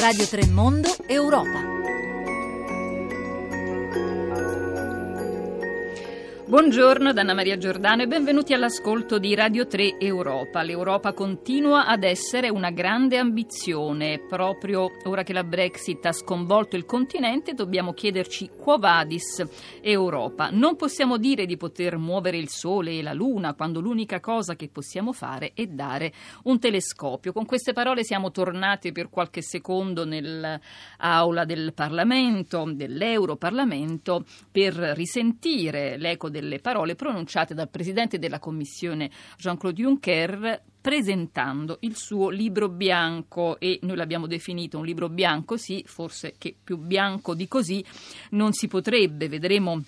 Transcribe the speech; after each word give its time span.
Radio 0.00 0.26
Tremondo 0.26 0.88
Europa. 1.08 1.79
Buongiorno 6.50 7.12
da 7.12 7.20
Anna 7.20 7.32
Maria 7.32 7.56
Giordano 7.56 8.02
e 8.02 8.08
benvenuti 8.08 8.52
all'ascolto 8.52 9.20
di 9.20 9.36
Radio 9.36 9.68
3 9.68 10.00
Europa. 10.00 10.64
L'Europa 10.64 11.12
continua 11.12 11.86
ad 11.86 12.02
essere 12.02 12.48
una 12.48 12.70
grande 12.70 13.18
ambizione. 13.18 14.18
Proprio 14.18 14.88
ora 15.04 15.22
che 15.22 15.32
la 15.32 15.44
Brexit 15.44 16.04
ha 16.06 16.12
sconvolto 16.12 16.74
il 16.74 16.86
continente 16.86 17.54
dobbiamo 17.54 17.92
chiederci 17.92 18.50
quo 18.58 18.78
vadis 18.78 19.46
Europa. 19.80 20.50
Non 20.50 20.74
possiamo 20.74 21.18
dire 21.18 21.46
di 21.46 21.56
poter 21.56 21.98
muovere 21.98 22.38
il 22.38 22.48
Sole 22.48 22.98
e 22.98 23.02
la 23.02 23.12
Luna 23.12 23.54
quando 23.54 23.78
l'unica 23.78 24.18
cosa 24.18 24.56
che 24.56 24.68
possiamo 24.68 25.12
fare 25.12 25.52
è 25.54 25.66
dare 25.66 26.12
un 26.44 26.58
telescopio. 26.58 27.32
Con 27.32 27.46
queste 27.46 27.72
parole 27.72 28.02
siamo 28.02 28.32
tornati 28.32 28.90
per 28.90 29.08
qualche 29.08 29.40
secondo 29.40 30.04
nell'aula 30.04 31.44
del 31.44 31.72
Parlamento, 31.74 32.68
dell'Europarlamento, 32.74 34.24
per 34.50 34.74
risentire 34.74 35.96
l'eco 35.96 36.28
del 36.28 36.38
delle 36.40 36.58
parole 36.58 36.94
pronunciate 36.94 37.54
dal 37.54 37.68
Presidente 37.68 38.18
della 38.18 38.38
Commissione 38.38 39.10
Jean-Claude 39.36 39.80
Juncker 39.80 40.62
presentando 40.80 41.78
il 41.80 41.96
suo 41.96 42.30
libro 42.30 42.68
bianco. 42.68 43.58
E 43.58 43.78
noi 43.82 43.96
l'abbiamo 43.96 44.26
definito 44.26 44.78
un 44.78 44.84
libro 44.84 45.08
bianco, 45.08 45.56
sì, 45.56 45.84
forse 45.86 46.34
che 46.38 46.54
più 46.62 46.78
bianco 46.78 47.34
di 47.34 47.46
così 47.48 47.84
non 48.30 48.52
si 48.52 48.66
potrebbe, 48.66 49.28
vedremo 49.28 49.82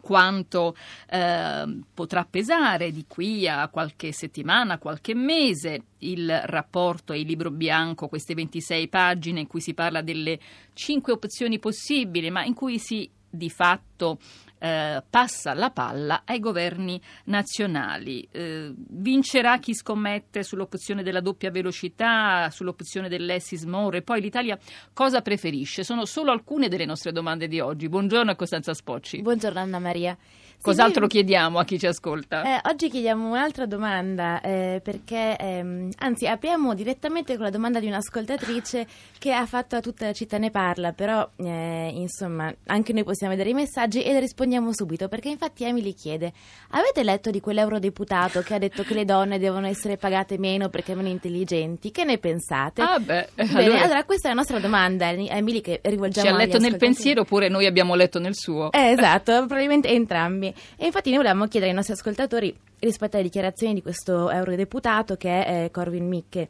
quanto 0.00 0.74
eh, 1.08 1.78
potrà 1.92 2.26
pesare 2.28 2.90
di 2.90 3.04
qui 3.06 3.46
a 3.46 3.68
qualche 3.68 4.12
settimana, 4.12 4.78
qualche 4.78 5.14
mese 5.14 5.82
il 5.98 6.42
rapporto 6.46 7.12
e 7.12 7.20
il 7.20 7.26
libro 7.26 7.50
bianco, 7.50 8.08
queste 8.08 8.34
26 8.34 8.88
pagine 8.88 9.40
in 9.40 9.46
cui 9.46 9.60
si 9.60 9.72
parla 9.72 10.02
delle 10.02 10.38
cinque 10.72 11.12
opzioni 11.12 11.60
possibili, 11.60 12.30
ma 12.30 12.44
in 12.44 12.54
cui 12.54 12.78
si 12.78 13.08
di 13.34 13.50
fatto 13.50 14.18
eh, 14.64 15.02
passa 15.10 15.52
la 15.52 15.70
palla 15.70 16.22
ai 16.24 16.40
governi 16.40 16.98
nazionali. 17.24 18.26
Eh, 18.32 18.72
vincerà 18.74 19.58
chi 19.58 19.74
scommette 19.74 20.42
sull'opzione 20.42 21.02
della 21.02 21.20
doppia 21.20 21.50
velocità, 21.50 22.48
sull'opzione 22.50 23.10
dell'Essis 23.10 23.64
More. 23.64 24.00
Poi 24.00 24.22
l'Italia 24.22 24.58
cosa 24.94 25.20
preferisce? 25.20 25.84
Sono 25.84 26.06
solo 26.06 26.30
alcune 26.30 26.68
delle 26.68 26.86
nostre 26.86 27.12
domande 27.12 27.46
di 27.46 27.60
oggi. 27.60 27.90
Buongiorno 27.90 28.30
a 28.30 28.36
Costanza 28.36 28.72
Spocci. 28.72 29.20
Buongiorno 29.20 29.60
Anna 29.60 29.78
Maria. 29.78 30.16
Cos'altro 30.64 31.06
chiediamo 31.06 31.58
a 31.58 31.64
chi 31.64 31.78
ci 31.78 31.86
ascolta? 31.86 32.42
Eh, 32.42 32.70
oggi 32.70 32.88
chiediamo 32.88 33.28
un'altra 33.28 33.66
domanda, 33.66 34.40
eh, 34.40 34.80
perché 34.82 35.36
ehm, 35.36 35.90
anzi 35.98 36.26
apriamo 36.26 36.72
direttamente 36.72 37.34
con 37.34 37.44
la 37.44 37.50
domanda 37.50 37.80
di 37.80 37.86
un'ascoltatrice 37.86 38.86
che 39.18 39.34
ha 39.34 39.44
fatto 39.44 39.76
a 39.76 39.80
tutta 39.80 40.06
la 40.06 40.14
città 40.14 40.38
ne 40.38 40.50
parla, 40.50 40.92
però 40.92 41.28
eh, 41.36 41.90
insomma 41.92 42.50
anche 42.68 42.94
noi 42.94 43.04
possiamo 43.04 43.34
vedere 43.34 43.50
i 43.50 43.54
messaggi 43.54 44.02
e 44.02 44.10
le 44.14 44.20
rispondiamo 44.20 44.72
subito, 44.72 45.06
perché 45.08 45.28
infatti 45.28 45.64
Emily 45.64 45.92
chiede, 45.92 46.32
avete 46.70 47.02
letto 47.02 47.30
di 47.30 47.40
quell'eurodeputato 47.40 48.40
che 48.40 48.54
ha 48.54 48.58
detto 48.58 48.84
che 48.84 48.94
le 48.94 49.04
donne 49.04 49.38
devono 49.38 49.66
essere 49.66 49.98
pagate 49.98 50.38
meno 50.38 50.70
perché 50.70 50.94
meno 50.94 51.08
intelligenti? 51.08 51.90
Che 51.90 52.04
ne 52.04 52.16
pensate? 52.16 52.80
Ah 52.80 52.98
beh, 52.98 53.28
Bene, 53.36 53.64
allora... 53.64 53.82
allora 53.82 54.04
questa 54.04 54.28
è 54.28 54.30
la 54.30 54.38
nostra 54.38 54.60
domanda, 54.60 55.10
Emily, 55.10 55.60
che 55.60 55.80
rivolgiamo 55.82 56.26
a 56.26 56.30
Ci 56.30 56.36
ha 56.36 56.38
letto 56.38 56.58
nel 56.58 56.78
pensiero 56.78 57.20
oppure 57.20 57.50
noi 57.50 57.66
abbiamo 57.66 57.94
letto 57.94 58.18
nel 58.18 58.34
suo? 58.34 58.72
Eh, 58.72 58.92
esatto, 58.92 59.32
probabilmente 59.44 59.88
entrambi. 59.88 60.52
E 60.76 60.86
infatti 60.86 61.10
noi 61.10 61.18
volevamo 61.18 61.46
chiedere 61.46 61.70
ai 61.70 61.76
nostri 61.76 61.94
ascoltatori 61.94 62.56
rispetto 62.80 63.16
alle 63.16 63.24
dichiarazioni 63.24 63.74
di 63.74 63.82
questo 63.82 64.30
eurodeputato 64.30 65.16
che 65.16 65.44
è 65.44 65.64
eh, 65.64 65.70
Corvin 65.70 66.06
Mikke 66.06 66.48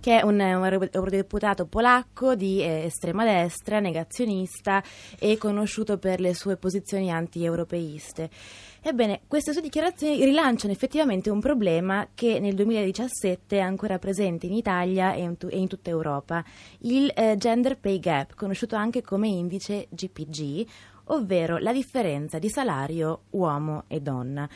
che 0.00 0.20
è 0.20 0.22
un, 0.22 0.34
un 0.34 0.88
eurodeputato 0.92 1.66
polacco 1.66 2.34
di 2.34 2.60
eh, 2.60 2.84
estrema 2.84 3.24
destra, 3.24 3.80
negazionista 3.80 4.82
e 5.18 5.36
conosciuto 5.38 5.98
per 5.98 6.20
le 6.20 6.34
sue 6.34 6.56
posizioni 6.56 7.10
anti-europeiste. 7.10 8.30
Ebbene, 8.82 9.22
queste 9.26 9.52
sue 9.52 9.62
dichiarazioni 9.62 10.24
rilanciano 10.24 10.72
effettivamente 10.72 11.28
un 11.28 11.40
problema 11.40 12.06
che 12.14 12.38
nel 12.38 12.54
2017 12.54 13.56
è 13.56 13.60
ancora 13.60 13.98
presente 13.98 14.46
in 14.46 14.52
Italia 14.52 15.12
e 15.12 15.22
in, 15.22 15.36
tu- 15.36 15.48
e 15.50 15.58
in 15.58 15.66
tutta 15.66 15.90
Europa, 15.90 16.44
il 16.80 17.10
eh, 17.16 17.34
Gender 17.36 17.78
Pay 17.78 17.98
Gap, 17.98 18.34
conosciuto 18.34 18.76
anche 18.76 19.02
come 19.02 19.26
indice 19.26 19.88
GPG, 19.90 20.66
ovvero 21.06 21.58
la 21.58 21.72
differenza 21.72 22.38
di 22.38 22.48
salario 22.48 23.22
uomo 23.30 23.84
e 23.88 24.00
donna. 24.00 24.48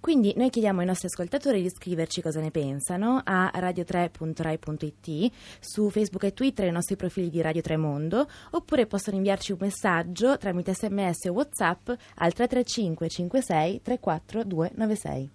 Quindi 0.00 0.32
noi 0.36 0.48
chiediamo 0.48 0.80
ai 0.80 0.86
nostri 0.86 1.08
ascoltatori 1.08 1.60
di 1.60 1.70
scriverci 1.70 2.22
cosa 2.22 2.40
ne 2.40 2.52
pensano 2.52 3.20
a 3.24 3.50
radio3.rai.it, 3.52 5.32
su 5.58 5.90
Facebook 5.90 6.22
e 6.22 6.32
Twitter 6.32 6.66
i 6.66 6.70
nostri 6.70 6.94
profili 6.94 7.30
di 7.30 7.40
Radio 7.40 7.60
3 7.60 7.76
Mondo, 7.76 8.28
oppure 8.52 8.86
possono 8.86 9.16
inviarci 9.16 9.52
un 9.52 9.58
messaggio 9.60 10.38
tramite 10.38 10.72
sms 10.72 11.24
o 11.26 11.32
whatsapp 11.32 11.88
al 11.88 12.32
335 12.32 13.08
56 13.10 13.80
34 13.82 14.44
296. 14.44 15.28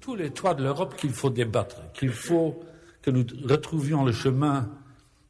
Tous 0.00 0.16
les 0.16 0.32
toits 0.32 0.54
de 0.56 0.64
l'Europe 0.64 0.96
qu'il 0.96 1.12
faut 1.12 1.30
débattre, 1.30 1.92
qu'il 1.92 2.10
faut 2.10 2.58
que 3.00 3.10
nous 3.12 3.24
retrouvions 3.48 4.04
le 4.04 4.12
chemin 4.12 4.68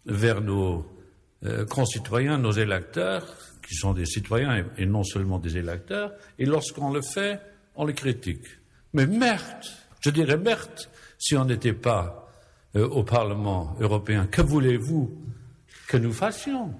vers 0.06 0.41
nos 0.41 0.87
euh, 1.44 1.66
concitoyens, 1.66 2.38
nos 2.38 2.53
électeurs, 2.53 3.27
qui 3.72 3.78
sont 3.78 3.94
des 3.94 4.05
citoyens 4.05 4.66
et, 4.77 4.84
non 4.84 5.03
seulement 5.03 5.38
des 5.38 5.56
électeurs, 5.56 6.12
et 6.38 6.44
lorsqu'on 6.44 6.93
le 6.93 7.00
fait, 7.00 7.41
on 7.75 7.87
le 7.87 7.94
critique. 7.94 8.44
Mais 8.93 9.06
merde, 9.06 9.65
je 10.00 10.10
dirais 10.10 10.37
merde, 10.37 10.78
si 11.19 11.37
on 11.37 11.47
n'était 11.47 11.72
pas 11.72 12.28
euh, 12.77 12.87
au 12.87 13.03
Parlement 13.03 13.75
européen. 13.81 14.27
Que 14.31 14.43
voulez-vous 14.43 15.11
que 15.88 15.97
nous 15.97 16.12
fassions 16.12 16.75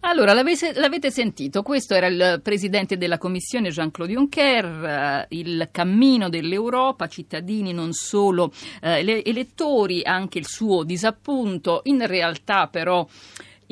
Allora, 0.00 0.34
l'avete, 0.34 0.72
l'avete, 0.74 1.10
sentito, 1.10 1.62
questo 1.62 1.94
era 1.94 2.08
il 2.08 2.40
presidente 2.42 2.98
della 2.98 3.16
Commissione 3.16 3.70
Jean-Claude 3.70 4.12
Juncker, 4.12 4.64
eh, 4.66 5.26
il 5.36 5.68
cammino 5.70 6.28
dell'Europa, 6.28 7.06
cittadini 7.06 7.72
non 7.72 7.92
solo 7.92 8.52
eh, 8.82 9.22
elettori, 9.24 10.02
anche 10.04 10.38
il 10.38 10.46
suo 10.46 10.82
disappunto, 10.84 11.80
in 11.84 12.06
realtà 12.06 12.66
però 12.66 13.06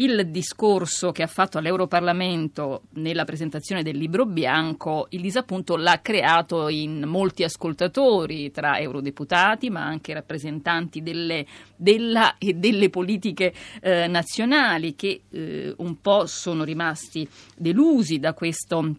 il 0.01 0.29
discorso 0.31 1.13
che 1.13 1.23
ha 1.23 1.27
fatto 1.27 1.59
all'Europarlamento 1.59 2.83
nella 2.95 3.25
presentazione 3.25 3.83
del 3.83 3.97
libro 3.97 4.25
bianco, 4.25 5.07
il 5.11 5.21
disappunto 5.21 5.77
l'ha 5.77 6.01
creato 6.01 6.69
in 6.69 7.05
molti 7.07 7.45
ascoltatori, 7.45 8.51
tra 8.51 8.79
eurodeputati 8.79 9.69
ma 9.69 9.85
anche 9.85 10.15
rappresentanti 10.15 11.03
delle, 11.03 11.47
della 11.77 12.37
e 12.39 12.55
delle 12.55 12.89
politiche 12.89 13.53
eh, 13.81 14.07
nazionali 14.07 14.95
che 14.95 15.23
eh, 15.31 15.75
un 15.77 16.01
po' 16.01 16.27
sono 16.27 16.65
rimasti 16.65 17.29
delusi 17.57 18.19
da 18.19 18.33
questo 18.33 18.95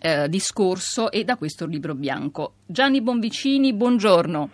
eh, 0.00 0.28
discorso 0.28 1.10
e 1.10 1.24
da 1.24 1.36
questo 1.36 1.66
libro 1.66 1.94
bianco. 1.94 2.54
Gianni 2.64 3.02
Bonvicini, 3.02 3.74
buongiorno. 3.74 4.50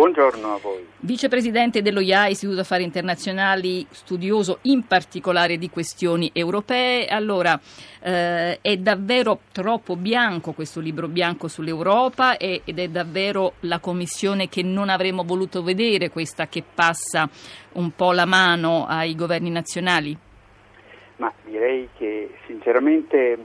Buongiorno 0.00 0.54
a 0.54 0.58
voi. 0.58 0.86
Vicepresidente 1.00 1.82
dello 1.82 2.00
IA, 2.00 2.28
Istituto 2.28 2.60
Affari 2.60 2.84
Internazionali, 2.84 3.86
studioso 3.90 4.60
in 4.62 4.86
particolare 4.86 5.58
di 5.58 5.68
questioni 5.68 6.30
europee. 6.32 7.04
Allora, 7.04 7.60
eh, 8.02 8.60
è 8.62 8.76
davvero 8.78 9.40
troppo 9.52 9.96
bianco 9.96 10.52
questo 10.52 10.80
libro 10.80 11.06
bianco 11.06 11.48
sull'Europa 11.48 12.38
ed 12.38 12.78
è 12.78 12.88
davvero 12.88 13.56
la 13.60 13.78
Commissione 13.78 14.48
che 14.48 14.62
non 14.62 14.88
avremmo 14.88 15.22
voluto 15.22 15.62
vedere, 15.62 16.08
questa 16.08 16.46
che 16.46 16.62
passa 16.62 17.28
un 17.72 17.90
po' 17.90 18.12
la 18.12 18.24
mano 18.24 18.86
ai 18.86 19.14
governi 19.14 19.50
nazionali? 19.50 20.16
Ma 21.16 21.30
direi 21.44 21.90
che 21.98 22.36
sinceramente 22.46 23.36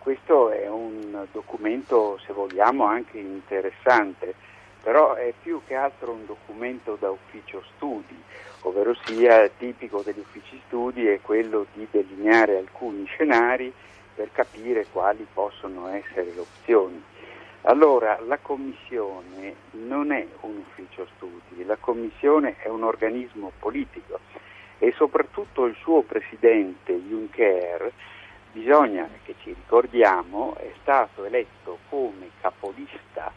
questo 0.00 0.50
è 0.50 0.68
un 0.68 1.26
documento, 1.32 2.20
se 2.26 2.34
vogliamo, 2.34 2.84
anche 2.84 3.16
interessante 3.16 4.52
però 4.84 5.14
è 5.14 5.32
più 5.42 5.62
che 5.66 5.74
altro 5.74 6.12
un 6.12 6.26
documento 6.26 6.98
da 7.00 7.10
ufficio 7.10 7.64
studi, 7.74 8.22
ovvero 8.60 8.94
sia 9.06 9.48
tipico 9.48 10.02
degli 10.02 10.18
uffici 10.18 10.60
studi 10.66 11.06
è 11.06 11.22
quello 11.22 11.64
di 11.72 11.88
delineare 11.90 12.58
alcuni 12.58 13.06
scenari 13.06 13.72
per 14.14 14.28
capire 14.30 14.84
quali 14.92 15.26
possono 15.32 15.88
essere 15.88 16.32
le 16.34 16.40
opzioni. 16.40 17.02
Allora, 17.62 18.20
la 18.26 18.36
Commissione 18.36 19.54
non 19.70 20.12
è 20.12 20.26
un 20.40 20.58
ufficio 20.58 21.08
studi, 21.16 21.64
la 21.64 21.78
Commissione 21.80 22.56
è 22.58 22.68
un 22.68 22.84
organismo 22.84 23.52
politico 23.58 24.20
e 24.78 24.92
soprattutto 24.98 25.64
il 25.64 25.76
suo 25.80 26.02
presidente 26.02 26.92
Juncker, 26.92 27.90
bisogna 28.52 29.08
che 29.24 29.34
ci 29.42 29.54
ricordiamo, 29.54 30.54
è 30.58 30.70
stato 30.82 31.24
eletto 31.24 31.78
come 31.88 32.28
capolista 32.42 33.32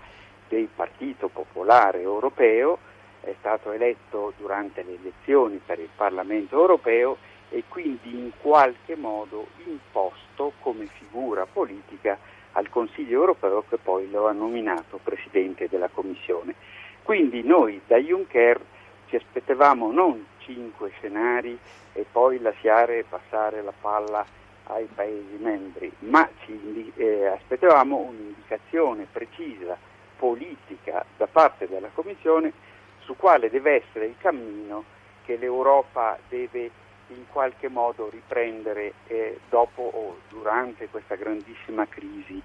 del 0.47 0.67
Partito 0.73 1.27
Popolare 1.27 2.01
Europeo, 2.01 2.77
è 3.21 3.33
stato 3.39 3.71
eletto 3.71 4.33
durante 4.37 4.83
le 4.83 4.95
elezioni 4.95 5.59
per 5.63 5.79
il 5.79 5.89
Parlamento 5.95 6.55
Europeo 6.55 7.17
e 7.49 7.63
quindi 7.67 8.09
in 8.13 8.31
qualche 8.41 8.95
modo 8.95 9.47
imposto 9.65 10.53
come 10.61 10.85
figura 10.85 11.45
politica 11.45 12.17
al 12.53 12.69
Consiglio 12.69 13.19
Europeo 13.19 13.63
che 13.67 13.77
poi 13.77 14.09
lo 14.09 14.27
ha 14.27 14.31
nominato 14.31 14.99
Presidente 15.03 15.67
della 15.69 15.89
Commissione. 15.89 16.55
Quindi 17.03 17.43
noi 17.43 17.81
da 17.85 17.97
Juncker 17.97 18.59
ci 19.07 19.15
aspettavamo 19.15 19.91
non 19.91 20.25
cinque 20.39 20.91
scenari 20.97 21.57
e 21.93 22.05
poi 22.11 22.39
lasciare 22.39 23.05
passare 23.07 23.61
la 23.61 23.73
palla 23.79 24.25
ai 24.69 24.87
Paesi 24.93 25.37
membri, 25.39 25.91
ma 25.99 26.27
ci 26.43 26.91
eh, 26.95 27.25
aspettavamo 27.27 27.97
un'indicazione 27.97 29.07
precisa, 29.09 29.77
politica, 30.17 31.05
da 31.15 31.27
parte 31.27 31.67
della 31.67 31.89
Commissione 31.93 32.51
su 32.99 33.15
quale 33.15 33.49
deve 33.49 33.83
essere 33.83 34.05
il 34.05 34.15
cammino 34.17 34.83
che 35.23 35.37
l'Europa 35.37 36.17
deve 36.27 36.69
in 37.07 37.25
qualche 37.29 37.69
modo 37.69 38.09
riprendere 38.09 38.93
eh, 39.07 39.39
dopo 39.49 39.81
o 39.81 40.17
durante 40.27 40.89
questa 40.89 41.15
grandissima 41.15 41.87
crisi 41.87 42.41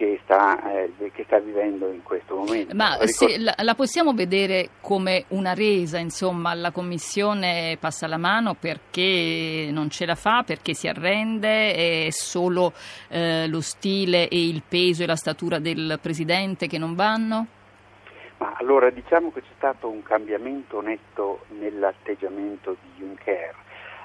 che 0.00 0.18
sta, 0.24 0.58
eh, 0.72 1.10
che 1.12 1.24
sta, 1.24 1.38
vivendo 1.40 1.92
in 1.92 2.02
questo 2.02 2.34
momento. 2.34 2.74
Ma 2.74 2.96
se, 3.04 3.38
la, 3.38 3.54
la, 3.58 3.74
possiamo 3.74 4.14
vedere 4.14 4.70
come 4.80 5.26
una 5.28 5.52
resa, 5.52 5.98
insomma, 5.98 6.54
la 6.54 6.70
Commissione 6.70 7.76
passa 7.78 8.06
la 8.06 8.16
mano 8.16 8.54
perché 8.54 9.68
non 9.70 9.90
ce 9.90 10.06
la 10.06 10.14
fa, 10.14 10.42
perché 10.42 10.72
si 10.72 10.88
arrende, 10.88 12.06
è 12.06 12.10
solo 12.12 12.72
eh, 13.08 13.46
lo 13.46 13.60
stile 13.60 14.26
e 14.28 14.48
il 14.48 14.62
peso 14.66 15.02
e 15.02 15.06
la 15.06 15.16
statura 15.16 15.58
del 15.58 15.98
Presidente 16.00 16.66
che 16.66 16.78
non 16.78 16.94
vanno? 16.94 17.46
Ma 18.38 18.54
allora 18.56 18.88
diciamo 18.88 19.30
che 19.32 19.42
c'è 19.42 19.52
stato 19.58 19.90
un 19.90 20.02
cambiamento 20.02 20.80
netto 20.80 21.44
nell'atteggiamento 21.48 22.74
di 22.80 23.04
Juncker 23.04 23.54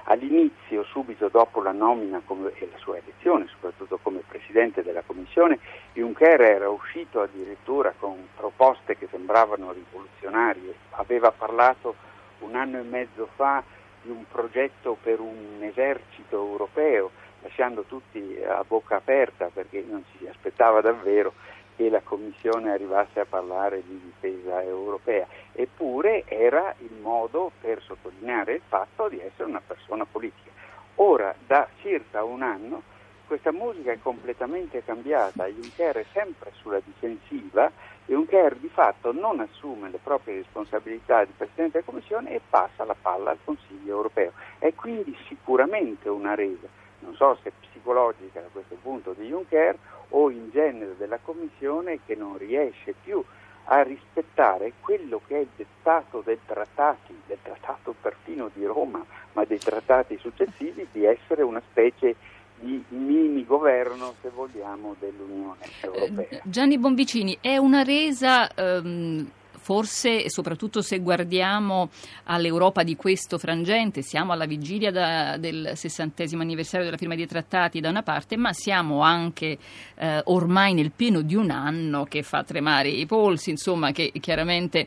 All'inizio, 0.07 0.83
subito 0.83 1.29
dopo 1.29 1.63
la 1.63 1.71
nomina 1.71 2.21
come, 2.23 2.51
e 2.55 2.69
la 2.71 2.77
sua 2.77 2.97
elezione, 2.97 3.47
soprattutto 3.47 3.97
come 4.03 4.21
Presidente 4.27 4.83
della 4.83 5.01
Commissione, 5.03 5.57
Juncker 5.93 6.41
era 6.41 6.69
uscito 6.69 7.21
addirittura 7.21 7.91
con 7.97 8.27
proposte 8.35 8.95
che 8.97 9.07
sembravano 9.09 9.71
rivoluzionarie. 9.71 10.75
Aveva 10.91 11.31
parlato 11.31 11.95
un 12.39 12.55
anno 12.55 12.77
e 12.77 12.83
mezzo 12.83 13.27
fa 13.35 13.63
di 14.03 14.11
un 14.11 14.25
progetto 14.29 14.95
per 15.01 15.19
un 15.19 15.57
esercito 15.61 16.35
europeo, 16.35 17.09
lasciando 17.41 17.81
tutti 17.83 18.39
a 18.47 18.63
bocca 18.63 18.97
aperta 18.97 19.49
perché 19.51 19.83
non 19.87 20.03
si 20.15 20.27
aspettava 20.27 20.81
davvero 20.81 21.33
che 21.75 21.89
la 21.89 22.01
Commissione 22.01 22.71
arrivasse 22.71 23.19
a 23.19 23.25
parlare 23.25 23.83
di 23.85 23.99
difesa 23.99 24.61
europea, 24.63 25.27
eppure 25.51 26.23
era 26.27 26.73
il 26.79 26.93
modo 27.01 27.51
per 27.59 27.81
sottolineare 27.81 28.53
il 28.53 28.61
fatto 28.67 29.09
di 29.09 29.19
essere 29.19 29.49
una 29.49 29.61
persona 29.65 30.05
politica. 30.05 30.51
Ora, 30.95 31.35
da 31.45 31.67
circa 31.81 32.23
un 32.23 32.41
anno, 32.41 32.81
questa 33.27 33.51
musica 33.51 33.91
è 33.91 33.99
completamente 33.99 34.83
cambiata, 34.83 35.47
Juncker 35.47 35.97
è 35.97 36.05
sempre 36.13 36.51
sulla 36.55 36.79
difensiva, 36.83 37.71
Juncker 38.05 38.55
di 38.55 38.69
fatto 38.69 39.11
non 39.11 39.39
assume 39.39 39.89
le 39.89 39.99
proprie 40.01 40.35
responsabilità 40.35 41.25
di 41.25 41.33
Presidente 41.35 41.79
della 41.79 41.85
Commissione 41.85 42.29
e 42.31 42.41
passa 42.47 42.85
la 42.85 42.95
palla 42.99 43.31
al 43.31 43.39
Consiglio 43.43 43.95
europeo. 43.95 44.31
È 44.59 44.71
quindi 44.75 45.17
sicuramente 45.27 46.07
una 46.07 46.35
resa, 46.35 46.67
non 46.99 47.15
so 47.15 47.37
se 47.43 47.51
psicologica 47.59 48.41
da 48.41 48.47
questo 48.51 48.75
punto 48.81 49.13
di 49.17 49.27
Juncker 49.27 49.77
o 50.09 50.29
in 50.29 50.49
genere 50.51 50.95
della 50.97 51.19
Commissione 51.21 51.99
che 52.05 52.15
non 52.15 52.37
riesce 52.37 52.93
più 53.03 53.23
a 53.65 53.81
rispettare 53.81 54.73
quello 54.79 55.21
che 55.25 55.37
è 55.37 55.39
il 55.39 55.47
dettato 55.55 56.21
dei 56.23 56.39
trattati, 56.45 57.19
del 57.25 57.39
trattato 57.41 57.95
perfino 57.99 58.49
di 58.53 58.63
Roma, 58.65 59.03
ma 59.33 59.43
dei 59.43 59.57
trattati 59.57 60.17
successivi, 60.19 60.87
di 60.91 61.05
essere 61.05 61.41
una 61.41 61.61
specie 61.69 62.15
di 62.59 62.83
mini 62.89 63.43
governo, 63.43 64.13
se 64.21 64.29
vogliamo, 64.29 64.95
dell'Unione 64.99 65.65
Europea. 65.81 66.27
Eh, 66.29 66.41
Gianni 66.43 66.77
Bonvicini, 66.77 67.37
è 67.41 67.57
una 67.57 67.83
resa... 67.83 68.47
Um 68.57 69.31
forse 69.65 70.29
soprattutto 70.29 70.83
se 70.83 70.99
guardiamo 70.99 71.89
all'Europa 72.25 72.83
di 72.83 72.95
questo 72.95 73.39
frangente, 73.39 74.03
siamo 74.03 74.31
alla 74.31 74.45
vigilia 74.45 74.91
da, 74.91 75.37
del 75.37 75.71
sessantesimo 75.73 76.43
anniversario 76.43 76.85
della 76.85 76.97
firma 76.99 77.15
dei 77.15 77.25
trattati 77.25 77.79
da 77.79 77.89
una 77.89 78.03
parte, 78.03 78.37
ma 78.37 78.53
siamo 78.53 79.01
anche 79.01 79.57
eh, 79.95 80.21
ormai 80.25 80.75
nel 80.75 80.91
pieno 80.91 81.21
di 81.21 81.33
un 81.33 81.49
anno 81.49 82.03
che 82.03 82.21
fa 82.21 82.43
tremare 82.43 82.89
i 82.89 83.07
polsi, 83.07 83.49
insomma 83.49 83.89
che 83.91 84.11
chiaramente 84.19 84.85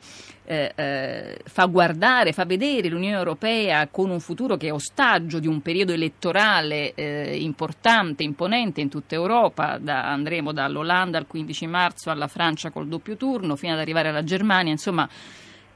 eh, 0.50 0.72
eh, 0.74 1.38
fa 1.44 1.66
guardare, 1.66 2.32
fa 2.32 2.46
vedere 2.46 2.88
l'Unione 2.88 3.18
Europea 3.18 3.86
con 3.88 4.08
un 4.08 4.18
futuro 4.18 4.56
che 4.56 4.68
è 4.68 4.72
ostaggio 4.72 5.40
di 5.40 5.46
un 5.46 5.60
periodo 5.60 5.92
elettorale 5.92 6.94
eh, 6.94 7.36
importante, 7.36 8.22
imponente 8.22 8.80
in 8.80 8.88
tutta 8.88 9.14
Europa, 9.14 9.76
da, 9.78 10.10
andremo 10.10 10.52
dall'Olanda 10.52 11.18
al 11.18 11.26
15 11.26 11.66
marzo 11.66 12.08
alla 12.08 12.28
Francia 12.28 12.70
col 12.70 12.88
doppio 12.88 13.18
turno 13.18 13.56
fino 13.56 13.74
ad 13.74 13.78
arrivare 13.78 14.08
alla 14.08 14.24
Germania 14.24 14.72
insomma. 14.72 15.06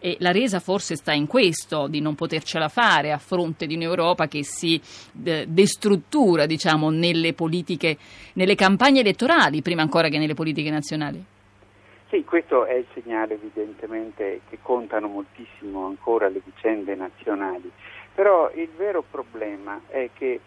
E 0.05 0.17
la 0.21 0.33
resa 0.33 0.59
forse 0.59 0.97
sta 0.97 1.13
in 1.13 1.27
questo, 1.27 1.87
di 1.87 2.01
non 2.01 2.15
potercela 2.15 2.69
fare 2.69 3.13
a 3.13 3.19
fronte 3.19 3.67
di 3.67 3.77
un'Europa 3.77 4.27
che 4.27 4.43
si 4.43 4.81
eh, 5.23 5.45
destruttura, 5.47 6.47
diciamo, 6.47 6.91
nelle 6.91 7.35
politiche, 7.35 7.99
nelle 8.33 8.57
campagne 8.57 9.01
elettorali, 9.01 9.63
prima 9.63 9.83
ancora 9.83 10.09
che 10.09 10.19
nelle 10.19 10.35
politiche 10.35 10.71
nazionali. 10.71 11.25
Sì, 12.13 12.25
questo 12.25 12.67
è 12.67 12.75
il 12.75 12.85
segnale 12.93 13.33
evidentemente 13.33 14.43
che 14.51 14.59
contano 14.61 15.09
moltissimo 15.09 15.87
ancora 15.87 16.29
le 16.29 16.43
vicende 16.45 16.95
nazionali, 16.95 17.73
però 18.15 18.51
il 18.53 18.69
vero 18.77 19.03
problema 19.03 19.81
è 19.87 20.11
che 20.13 20.39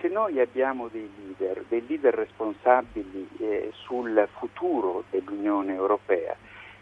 se 0.00 0.08
noi 0.08 0.38
abbiamo 0.38 0.88
dei 0.88 1.10
leader, 1.16 1.64
dei 1.66 1.82
leader 1.86 2.12
responsabili 2.12 3.26
eh, 3.38 3.70
sul 3.72 4.28
futuro 4.36 5.04
dell'Unione 5.08 5.72
Europea, 5.72 6.36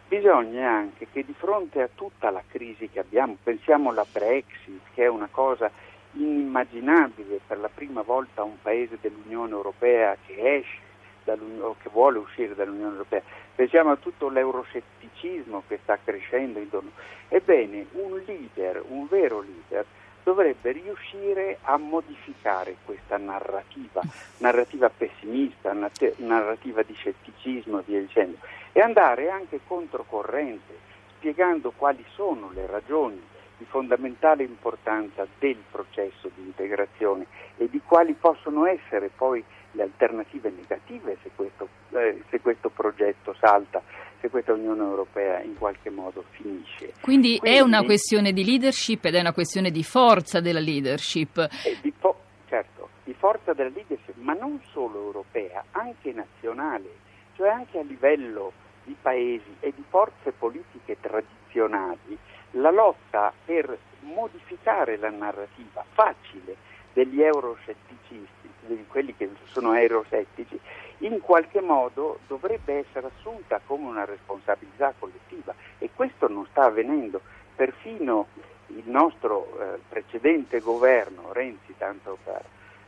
bisogna 0.08 0.72
anche 0.72 1.06
che 1.12 1.24
di 1.24 1.34
fronte 1.38 1.80
a 1.82 1.88
tutta 1.94 2.28
la 2.30 2.42
crisi 2.48 2.88
che 2.88 2.98
abbiamo, 2.98 3.36
pensiamo 3.40 3.90
alla 3.90 4.06
Brexit, 4.10 4.80
che 4.92 5.04
è 5.04 5.08
una 5.08 5.28
cosa 5.30 5.70
inimmaginabile 6.14 7.42
per 7.46 7.60
la 7.60 7.70
prima 7.72 8.02
volta 8.02 8.42
un 8.42 8.60
paese 8.60 8.98
dell'Unione 9.00 9.52
Europea 9.52 10.16
che 10.26 10.56
esce 10.56 10.85
che 11.34 11.88
vuole 11.90 12.18
uscire 12.18 12.54
dall'Unione 12.54 12.92
Europea, 12.92 13.22
pensiamo 13.54 13.90
a 13.90 13.96
tutto 13.96 14.28
l'euroscetticismo 14.28 15.64
che 15.66 15.80
sta 15.82 15.98
crescendo 16.02 16.58
intorno. 16.58 16.90
Ebbene, 17.28 17.86
un 17.92 18.22
leader, 18.24 18.82
un 18.88 19.06
vero 19.08 19.40
leader, 19.40 19.84
dovrebbe 20.22 20.72
riuscire 20.72 21.58
a 21.62 21.76
modificare 21.76 22.76
questa 22.84 23.16
narrativa, 23.16 24.00
narrativa 24.38 24.90
pessimista, 24.90 25.72
narrativa 25.72 26.82
di 26.82 26.94
scetticismo 26.94 27.78
e 27.78 27.82
via 27.86 28.00
dicendo, 28.00 28.38
e 28.72 28.80
andare 28.80 29.30
anche 29.30 29.60
controcorrente, 29.66 30.78
spiegando 31.16 31.72
quali 31.76 32.04
sono 32.14 32.50
le 32.52 32.66
ragioni 32.66 33.22
di 33.56 33.64
fondamentale 33.64 34.42
importanza 34.42 35.26
del 35.38 35.62
processo 35.70 36.28
di 36.34 36.42
integrazione 36.42 37.26
e 37.56 37.68
di 37.70 37.75
quali 37.96 38.12
possono 38.12 38.66
essere 38.66 39.08
poi 39.08 39.42
le 39.70 39.82
alternative 39.84 40.50
negative 40.50 41.16
se 41.22 41.30
questo, 41.34 41.66
eh, 41.92 42.22
se 42.28 42.42
questo 42.42 42.68
progetto 42.68 43.34
salta 43.40 43.80
se 44.20 44.28
questa 44.28 44.52
Unione 44.52 44.82
Europea 44.82 45.40
in 45.40 45.56
qualche 45.56 45.88
modo 45.88 46.22
finisce. 46.28 46.92
Quindi, 47.00 47.38
Quindi 47.38 47.56
è 47.56 47.60
una 47.60 47.82
questione 47.84 48.32
di 48.32 48.44
leadership 48.44 49.02
ed 49.06 49.14
è 49.14 49.20
una 49.20 49.32
questione 49.32 49.70
di 49.70 49.82
forza 49.82 50.40
della 50.40 50.60
leadership. 50.60 51.48
Di 51.80 51.90
fo- 51.98 52.20
certo, 52.48 52.90
di 53.04 53.14
forza 53.14 53.54
della 53.54 53.70
leadership, 53.70 54.16
ma 54.16 54.34
non 54.34 54.60
solo 54.72 55.00
europea, 55.00 55.64
anche 55.70 56.12
nazionale, 56.12 56.90
cioè 57.34 57.48
anche 57.48 57.78
a 57.78 57.82
livello 57.82 58.52
di 58.84 58.94
paesi 59.00 59.56
e 59.60 59.72
di 59.74 59.84
forze 59.88 60.32
politiche 60.32 60.98
tradizionali, 61.00 62.18
la 62.52 62.70
lotta 62.70 63.32
per 63.46 63.74
modificare 64.00 64.98
la 64.98 65.10
narrativa 65.10 65.82
facile 65.92 66.66
degli 66.96 67.20
euroscettici, 67.20 68.26
di 68.60 68.86
quelli 68.88 69.14
che 69.14 69.28
sono 69.44 69.74
eurosettici, 69.74 70.58
in 71.00 71.20
qualche 71.20 71.60
modo 71.60 72.20
dovrebbe 72.26 72.86
essere 72.86 73.10
assunta 73.14 73.60
come 73.66 73.86
una 73.86 74.06
responsabilità 74.06 74.94
collettiva 74.98 75.54
e 75.76 75.90
questo 75.94 76.26
non 76.26 76.46
sta 76.46 76.64
avvenendo. 76.64 77.20
Perfino 77.54 78.28
il 78.68 78.88
nostro 78.88 79.46
eh, 79.60 79.78
precedente 79.86 80.60
governo, 80.60 81.34
Renzi, 81.34 81.74
tanto 81.76 82.16
per 82.24 82.42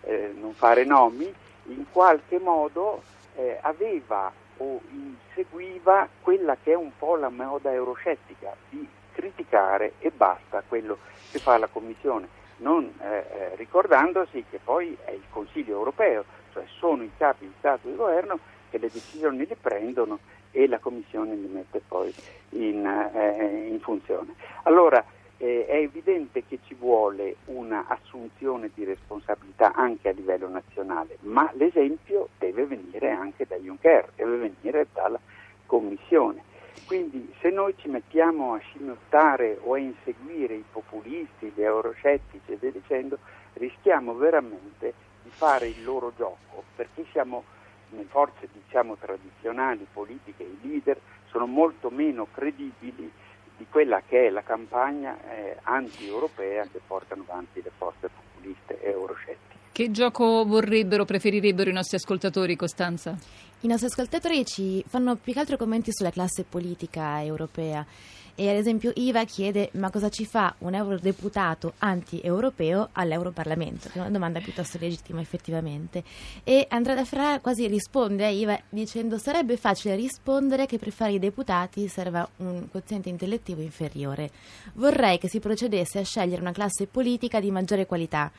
eh, 0.04 0.32
non 0.34 0.54
fare 0.54 0.84
nomi, 0.84 1.30
in 1.66 1.84
qualche 1.92 2.38
modo 2.38 3.02
eh, 3.36 3.58
aveva 3.60 4.32
o 4.56 4.80
inseguiva 4.90 6.08
quella 6.22 6.56
che 6.62 6.72
è 6.72 6.76
un 6.76 6.92
po' 6.98 7.16
la 7.16 7.28
moda 7.28 7.70
euroscettica 7.72 8.56
di 8.70 8.88
criticare 9.12 9.92
e 9.98 10.10
basta 10.10 10.62
quello 10.66 10.96
che 11.30 11.38
fa 11.38 11.58
la 11.58 11.66
Commissione 11.66 12.37
non 12.58 12.92
eh, 13.00 13.06
eh, 13.06 13.56
ricordandosi 13.56 14.44
che 14.50 14.60
poi 14.62 14.96
è 15.04 15.10
il 15.10 15.24
Consiglio 15.30 15.76
europeo, 15.76 16.24
cioè 16.52 16.64
sono 16.78 17.02
i 17.02 17.10
capi 17.16 17.46
di 17.46 17.52
Stato 17.58 17.88
e 17.88 17.90
di 17.90 17.96
governo 17.96 18.38
che 18.70 18.78
le 18.78 18.90
decisioni 18.90 19.46
le 19.46 19.56
prendono 19.60 20.18
e 20.50 20.66
la 20.66 20.78
Commissione 20.78 21.34
li 21.34 21.46
mette 21.46 21.80
poi 21.86 22.12
in, 22.50 22.84
eh, 22.86 23.66
in 23.68 23.80
funzione. 23.80 24.34
Allora 24.64 25.04
eh, 25.38 25.66
è 25.66 25.76
evidente 25.76 26.44
che 26.46 26.58
ci 26.66 26.74
vuole 26.74 27.36
un'assunzione 27.46 28.70
di 28.74 28.84
responsabilità 28.84 29.72
anche 29.72 30.08
a 30.08 30.12
livello 30.12 30.48
nazionale, 30.48 31.16
ma 31.20 31.50
l'esempio 31.54 32.28
deve 32.38 32.66
venire 32.66 33.10
anche 33.10 33.46
da 33.46 33.56
Juncker, 33.56 34.10
deve 34.16 34.36
venire 34.36 34.86
dalla 34.92 35.20
Commissione. 35.66 36.42
Quindi 36.88 37.30
se 37.42 37.50
noi 37.50 37.74
ci 37.76 37.86
mettiamo 37.88 38.54
a 38.54 38.58
scimmiottare 38.60 39.58
o 39.62 39.74
a 39.74 39.78
inseguire 39.78 40.54
i 40.54 40.64
populisti, 40.72 41.52
gli 41.54 41.60
euroscettici 41.60 42.50
e 42.52 42.56
via 42.56 42.70
dicendo, 42.70 43.18
rischiamo 43.52 44.14
veramente 44.14 44.94
di 45.22 45.28
fare 45.28 45.68
il 45.68 45.84
loro 45.84 46.14
gioco, 46.16 46.64
perché 46.74 47.04
siamo, 47.12 47.44
le 47.90 48.04
forze 48.04 48.48
diciamo, 48.50 48.96
tradizionali, 48.96 49.86
politiche, 49.92 50.44
i 50.44 50.58
leader, 50.62 50.98
sono 51.26 51.44
molto 51.44 51.90
meno 51.90 52.26
credibili 52.32 53.12
di 53.58 53.66
quella 53.68 54.00
che 54.00 54.28
è 54.28 54.30
la 54.30 54.42
campagna 54.42 55.14
eh, 55.30 55.58
anti-europea 55.64 56.64
che 56.72 56.80
portano 56.86 57.22
avanti 57.28 57.60
le 57.60 57.70
forze 57.76 58.08
populiste 58.08 58.80
e 58.80 58.92
euroscettiche. 58.92 59.57
Che 59.78 59.92
gioco 59.92 60.44
vorrebbero, 60.44 61.04
preferirebbero 61.04 61.70
i 61.70 61.72
nostri 61.72 61.98
ascoltatori, 61.98 62.56
Costanza? 62.56 63.16
I 63.60 63.66
nostri 63.68 63.86
ascoltatori 63.86 64.44
ci 64.44 64.84
fanno 64.88 65.14
più 65.14 65.32
che 65.32 65.38
altro 65.38 65.56
commenti 65.56 65.92
sulla 65.92 66.10
classe 66.10 66.42
politica 66.42 67.22
europea. 67.22 67.86
E 68.34 68.50
ad 68.50 68.56
esempio 68.56 68.90
Iva 68.96 69.22
chiede 69.22 69.70
ma 69.74 69.88
cosa 69.90 70.08
ci 70.08 70.26
fa 70.26 70.52
un 70.58 70.74
eurodeputato 70.74 71.74
anti-europeo 71.78 72.88
all'Europarlamento? 72.90 73.88
Che 73.88 73.98
è 73.98 74.00
una 74.00 74.10
domanda 74.10 74.40
piuttosto 74.40 74.78
legittima 74.80 75.20
effettivamente. 75.20 76.02
E 76.42 76.66
Andrea 76.70 76.96
da 76.96 77.04
Ferrara 77.04 77.38
quasi 77.38 77.68
risponde 77.68 78.24
a 78.24 78.30
Iva 78.30 78.60
dicendo 78.68 79.16
sarebbe 79.16 79.56
facile 79.56 79.94
rispondere 79.94 80.66
che 80.66 80.78
per 80.78 80.90
fare 80.90 81.12
i 81.12 81.18
deputati 81.20 81.86
serva 81.86 82.28
un 82.38 82.68
quoziente 82.68 83.10
intellettivo 83.10 83.60
inferiore. 83.60 84.30
Vorrei 84.74 85.18
che 85.18 85.28
si 85.28 85.38
procedesse 85.38 86.00
a 86.00 86.04
scegliere 86.04 86.40
una 86.40 86.50
classe 86.50 86.88
politica 86.88 87.38
di 87.38 87.52
maggiore 87.52 87.86
qualità 87.86 88.32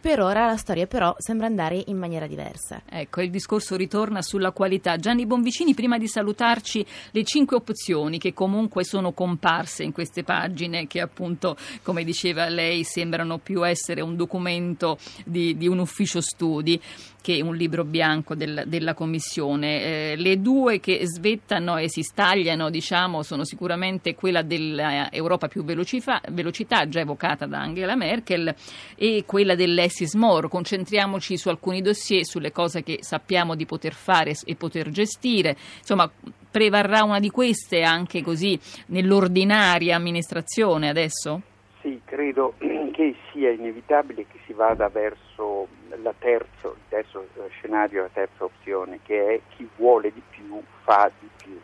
per 0.00 0.20
ora 0.20 0.46
la 0.46 0.56
storia 0.56 0.86
però 0.86 1.14
sembra 1.18 1.46
andare 1.46 1.82
in 1.86 1.96
maniera 1.96 2.26
diversa. 2.26 2.82
Ecco, 2.88 3.20
il 3.20 3.30
discorso 3.30 3.76
ritorna 3.76 4.22
sulla 4.22 4.50
qualità. 4.50 4.96
Gianni 4.96 5.26
Bonvicini, 5.26 5.74
prima 5.74 5.98
di 5.98 6.08
salutarci, 6.08 6.84
le 7.10 7.24
cinque 7.24 7.56
opzioni 7.56 8.18
che 8.18 8.32
comunque 8.32 8.84
sono 8.84 9.12
comparse 9.12 9.82
in 9.82 9.92
queste 9.92 10.24
pagine, 10.24 10.86
che 10.86 11.00
appunto, 11.00 11.56
come 11.82 12.04
diceva 12.04 12.48
lei, 12.48 12.84
sembrano 12.84 13.38
più 13.38 13.66
essere 13.66 14.00
un 14.00 14.16
documento 14.16 14.98
di, 15.24 15.56
di 15.56 15.68
un 15.68 15.78
ufficio 15.78 16.20
studi 16.20 16.80
che 17.20 17.40
un 17.42 17.54
libro 17.54 17.84
bianco 17.84 18.34
del, 18.34 18.64
della 18.66 18.94
Commissione. 18.94 20.12
Eh, 20.12 20.16
le 20.16 20.40
due 20.40 20.80
che 20.80 21.00
svettano 21.06 21.76
e 21.76 21.88
si 21.88 22.02
stagliano, 22.02 22.70
diciamo, 22.70 23.22
sono 23.22 23.44
sicuramente 23.44 24.14
quella 24.14 24.42
dell'Europa 24.42 25.48
più 25.48 25.64
velocità, 25.64 26.20
velocità, 26.30 26.88
già 26.88 27.00
evocata 27.00 27.46
da 27.46 27.60
Angela 27.60 27.96
Merkel, 27.96 28.54
e 28.96 29.24
quella 29.26 29.54
dell'Essis 29.54 30.14
More. 30.14 30.48
Concentriamoci 30.48 31.36
su 31.36 31.48
alcuni 31.48 31.82
dossier, 31.82 32.24
sulle 32.24 32.52
cose 32.52 32.82
che 32.82 32.98
sappiamo 33.00 33.54
di 33.54 33.66
poter 33.66 33.92
fare 33.92 34.34
e 34.44 34.54
poter 34.56 34.90
gestire. 34.90 35.56
Insomma, 35.78 36.10
prevarrà 36.50 37.04
una 37.04 37.20
di 37.20 37.30
queste 37.30 37.82
anche 37.82 38.22
così 38.22 38.58
nell'ordinaria 38.86 39.96
amministrazione 39.96 40.88
adesso? 40.88 41.42
Sì, 41.80 42.00
credo 42.04 42.54
che 42.92 43.14
sia 43.32 43.50
inevitabile 43.50 44.26
che 44.30 44.38
si 44.46 44.52
vada 44.52 44.88
verso 44.88 45.49
terzo, 46.18 46.76
il 46.76 46.82
terzo 46.88 47.26
scenario, 47.50 48.02
la 48.02 48.10
terza 48.12 48.44
opzione, 48.44 49.00
che 49.02 49.34
è 49.34 49.40
chi 49.56 49.68
vuole 49.76 50.12
di 50.12 50.22
più 50.30 50.62
fa 50.82 51.10
di 51.18 51.28
più, 51.36 51.60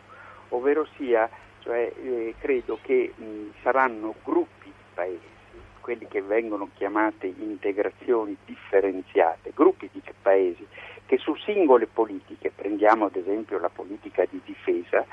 ovvero 0.49 0.87
sia, 0.95 1.29
cioè, 1.59 1.91
eh, 2.01 2.35
credo 2.39 2.79
che 2.81 3.13
mh, 3.15 3.61
saranno 3.61 4.15
gruppi 4.23 4.65
di 4.65 4.83
paesi, 4.93 5.35
quelli 5.81 6.07
che 6.07 6.21
vengono 6.21 6.69
chiamate 6.75 7.27
integrazioni 7.27 8.35
differenziate, 8.45 9.51
gruppi 9.55 9.89
di 9.91 10.01
paesi 10.21 10.67
che 11.05 11.17
su 11.17 11.33
singole 11.35 11.87
politiche, 11.87 12.51
prendiamo 12.53 13.05
ad 13.05 13.15
esempio 13.15 13.57
la 13.59 13.69
politica 13.69 14.25
di 14.29 14.41
difesa, 14.43 15.05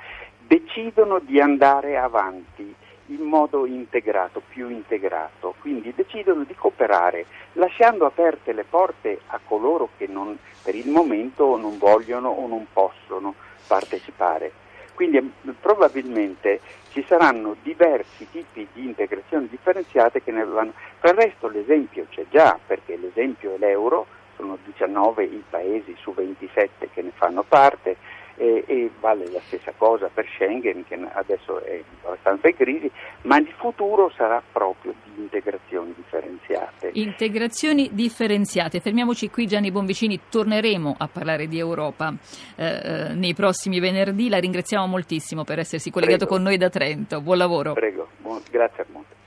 decidono 0.47 1.21
di 1.21 1.40
andare 1.40 1.97
avanti 1.97 2.74
in 3.06 3.23
modo 3.23 3.66
integrato, 3.66 4.40
più 4.46 4.68
integrato, 4.68 5.54
quindi 5.61 5.92
decidono 5.94 6.44
di 6.44 6.54
cooperare 6.54 7.26
lasciando 7.52 8.06
aperte 8.06 8.52
le 8.52 8.64
porte 8.64 9.20
a 9.26 9.40
coloro 9.44 9.90
che 9.96 10.06
non, 10.06 10.38
per 10.62 10.75
il 10.75 10.88
momento 10.88 11.56
non 11.56 11.78
vogliono 11.78 12.30
o 12.30 12.46
non 12.46 12.66
possono 12.73 13.34
partecipare. 13.66 14.62
Quindi 14.94 15.32
probabilmente 15.61 16.61
ci 16.90 17.04
saranno 17.08 17.56
diversi 17.62 18.28
tipi 18.30 18.66
di 18.73 18.84
integrazione 18.84 19.49
differenziate 19.49 20.23
che 20.23 20.30
ne 20.30 20.44
vanno. 20.44 20.73
Per 21.00 21.12
il 21.14 21.20
resto 21.20 21.49
l'esempio 21.49 22.06
c'è 22.11 22.25
già, 22.30 22.58
perché 22.64 22.96
l'esempio 22.96 23.54
è 23.54 23.58
l'euro, 23.58 24.06
sono 24.37 24.58
19 24.64 25.25
i 25.25 25.42
paesi 25.49 25.96
su 25.99 26.12
27 26.14 26.90
che 26.92 27.02
ne 27.02 27.11
fanno 27.14 27.42
parte, 27.42 27.96
e, 28.45 28.65
e, 28.67 28.91
vale 29.01 29.31
la 29.31 29.41
stessa 29.47 29.73
cosa 29.77 30.11
per 30.13 30.27
Schengen 30.35 30.85
che 30.87 30.99
adesso 31.13 31.63
è 31.63 31.83
abbastanza 32.03 32.49
in 32.49 32.57
crisi, 32.57 32.91
ma 33.23 33.39
il 33.39 33.49
futuro 33.57 34.13
sarà 34.15 34.43
proprio 34.53 34.95
di 35.05 35.23
integrazioni 35.23 35.95
differenziate. 35.97 36.91
Integrazioni 36.93 37.89
differenziate. 37.93 38.81
Fermiamoci 38.81 39.31
qui 39.31 39.47
Gianni 39.47 39.71
Bonvicini, 39.71 40.21
torneremo 40.29 40.95
a 40.99 41.09
parlare 41.09 41.47
di 41.47 41.59
Europa 41.59 42.13
eh, 42.57 42.65
eh 42.65 43.15
nei 43.15 43.35
prossimi 43.35 43.81
venerdì. 43.81 44.29
La 44.29 44.39
ringraziamo 44.39 44.87
moltissimo 44.87 45.45
per 45.45 45.59
essersi 45.59 45.91
collegato 45.91 46.27
Prego. 46.27 46.35
con 46.35 46.43
noi 46.43 46.59
da 46.59 46.69
Trento. 46.69 47.21
Buon 47.23 47.39
lavoro. 47.39 47.73
Prego, 47.73 48.09
Buon, 48.19 48.43
grazie 48.51 48.83
a 48.83 48.87
molto. 48.93 49.24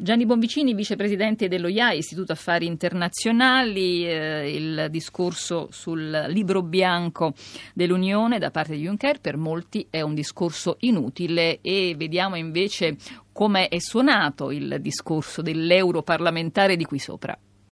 Gianni 0.00 0.26
Bonvicini, 0.26 0.74
vicepresidente 0.74 1.48
dello 1.48 1.66
IAI, 1.66 1.98
Istituto 1.98 2.30
Affari 2.30 2.66
Internazionali, 2.66 4.06
eh, 4.06 4.54
il 4.54 4.86
discorso 4.90 5.68
sul 5.72 6.26
libro 6.28 6.62
bianco 6.62 7.34
dell'Unione 7.74 8.38
da 8.38 8.52
parte 8.52 8.76
di 8.76 8.82
Juncker 8.82 9.20
per 9.20 9.36
molti 9.36 9.88
è 9.90 10.00
un 10.00 10.14
discorso 10.14 10.76
inutile 10.80 11.58
e 11.62 11.94
vediamo 11.96 12.36
invece 12.36 12.96
come 13.32 13.66
è 13.66 13.80
suonato 13.80 14.52
il 14.52 14.76
discorso 14.80 15.42
dell'europarlamentare 15.42 16.76
di 16.76 16.84
qui 16.84 17.00
sopra. 17.00 17.36